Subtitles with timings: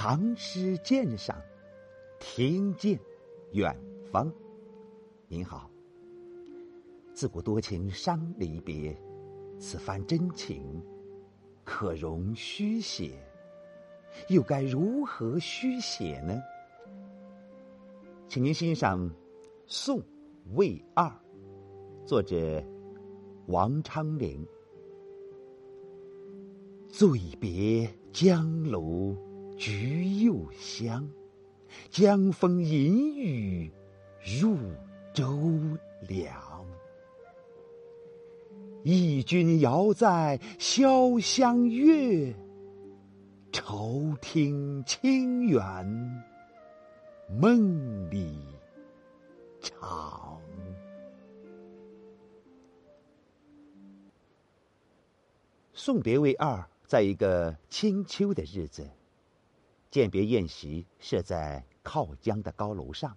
[0.00, 1.36] 唐诗鉴赏，
[2.20, 2.96] 听见
[3.50, 3.76] 远
[4.12, 4.32] 方。
[5.26, 5.68] 您好，
[7.12, 8.96] 自古多情伤离别，
[9.58, 10.80] 此番真情
[11.64, 13.20] 可容虚写，
[14.28, 16.40] 又该如何虚写呢？
[18.28, 19.00] 请您欣赏
[19.66, 19.98] 《宋·
[20.54, 21.06] 魏二》，
[22.06, 22.64] 作者
[23.48, 24.46] 王昌龄。
[26.88, 29.12] 醉别江楼
[29.58, 31.10] 菊又香，
[31.90, 33.68] 江风隐语
[34.40, 34.56] 入
[35.12, 35.36] 周
[36.06, 36.64] 凉。
[38.84, 42.32] 忆君遥在潇湘月，
[43.50, 45.60] 愁听清远
[47.28, 48.38] 梦里
[49.60, 50.40] 长。
[55.72, 56.64] 送别魏二。
[56.86, 58.88] 在一个清秋的日子，
[59.90, 63.16] 饯别宴席设在靠江的高楼上，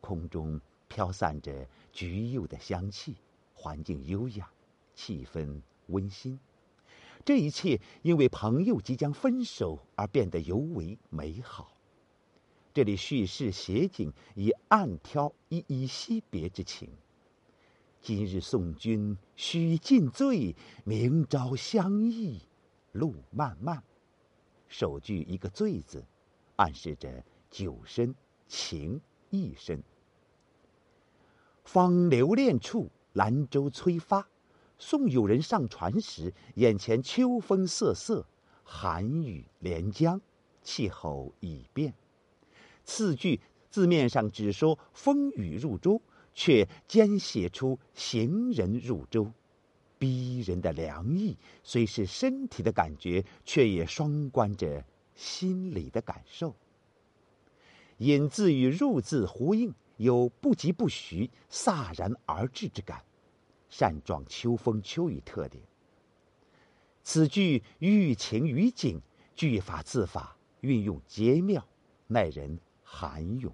[0.00, 3.16] 空中飘散着橘柚的香气，
[3.54, 4.50] 环境优雅，
[4.94, 6.38] 气氛温馨。
[7.24, 11.72] 这一切因为朋友即将分手而变得尤为美好。
[12.74, 16.88] 这里叙事写景以暗挑依依惜别之情。
[18.00, 20.54] 今日送君须尽醉，
[20.84, 22.40] 明朝相忆。
[22.92, 23.82] 路漫漫，
[24.68, 26.04] 首句一个“醉”字，
[26.58, 28.14] 暗示着酒深
[28.48, 29.82] 情意深。
[31.64, 34.28] 方留恋处，兰舟催发。
[34.78, 38.24] 送友人上船时，眼前秋风瑟瑟，
[38.64, 40.20] 寒雨连江，
[40.62, 41.94] 气候已变。
[42.84, 46.00] 次句字面上只说风雨入舟，
[46.32, 49.30] 却兼写出行人入舟。
[49.98, 54.84] 逼人的凉意，虽是身体的感觉，却也双关着
[55.18, 56.54] 心理的感受。
[57.96, 63.02] 引字与入字呼应，有不疾不徐、飒然而至之感，
[63.68, 65.60] 善状秋风秋雨特点。
[67.02, 69.02] 此句寓情于景，
[69.34, 71.66] 句法字法运用绝妙，
[72.06, 73.52] 耐人涵咏。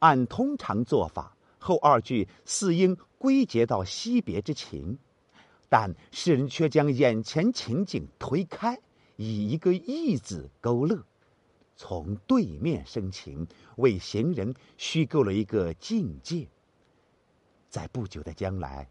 [0.00, 1.36] 按通常做法。
[1.62, 4.98] 后二句似应归结到惜别之情，
[5.68, 8.80] 但诗人却将眼前情景推开，
[9.22, 11.04] 以一个“意”字勾勒，
[11.76, 16.48] 从对面生情，为行人虚构了一个境界。
[17.68, 18.88] 在不久的将来，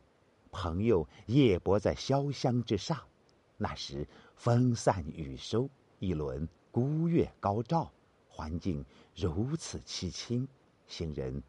[0.52, 2.96] 朋友夜泊在潇湘之上，
[3.58, 5.68] 那时风散雨收，
[5.98, 7.92] 一轮孤月高照，
[8.28, 8.86] 环境
[9.16, 10.48] 如此凄清，
[10.86, 11.42] 行人。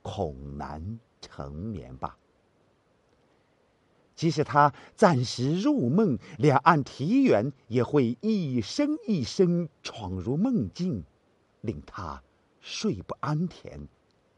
[0.00, 2.18] 恐难成眠吧。
[4.22, 11.02] 即使他暂时入梦，两岸啼猿也会一声一声闯入梦境，
[11.62, 12.22] 令他
[12.60, 13.88] 睡不安恬，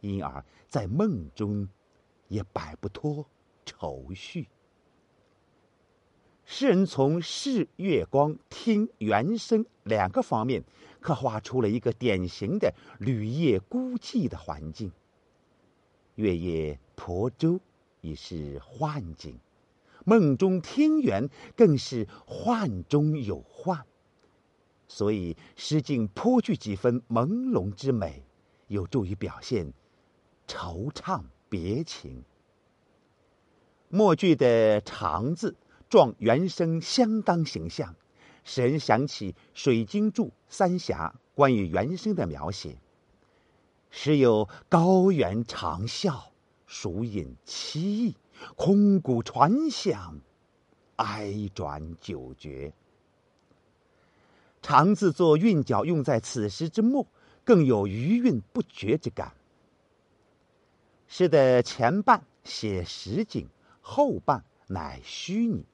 [0.01, 1.69] 因而，在梦中
[2.29, 3.27] 也摆不脱
[3.67, 4.49] 愁绪。
[6.47, 10.65] 诗人从视月光、听猿声两个方面，
[10.99, 14.91] 刻画出了一个典型的旅夜孤寂的环境。
[16.15, 17.61] 月夜泊舟
[18.01, 19.39] 已是幻境，
[20.05, 23.85] 梦中听猿更是幻中有幻，
[24.87, 28.23] 所以诗境颇具几分朦胧之美，
[28.69, 29.73] 有助于表现
[30.47, 32.23] 惆怅别情。
[33.89, 35.57] 末句的“长”字，
[35.89, 37.95] 状原声相当形象，
[38.43, 42.77] 使人想起水经注《三峡》关于原声的描写。
[43.91, 46.25] 时有高原长啸，
[46.67, 48.17] 属隐凄异，
[48.57, 50.21] 空谷传响，
[50.97, 52.73] 哀转久绝。
[54.63, 57.07] 长字作韵脚用在此时之末，
[57.45, 59.33] 更有余韵不绝之感。
[61.07, 63.47] 诗的前半写实景，
[63.81, 65.67] 后半乃虚拟，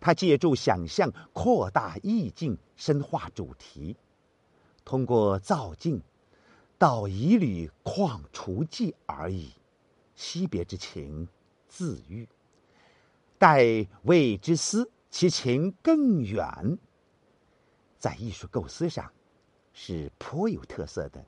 [0.00, 3.96] 他借助想象扩大意境，深化主题，
[4.84, 6.02] 通过造境。
[6.78, 9.50] 道一缕旷除迹而已，
[10.14, 11.26] 惜别之情
[11.68, 12.28] 自愈。
[13.38, 16.78] 待未之思，其情更远。
[17.98, 19.12] 在艺术构思上，
[19.72, 21.24] 是颇有特色的。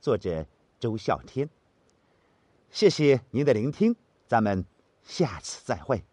[0.00, 0.46] 作者
[0.78, 1.48] 周孝天。
[2.70, 4.64] 谢谢您的聆听，咱们
[5.02, 6.04] 下次再会。